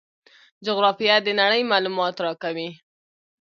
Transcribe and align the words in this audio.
جغرافیه 0.65 1.15
د 1.25 1.27
نړۍ 1.41 1.61
معلومات 1.71 2.15
راکوي. 2.25 2.69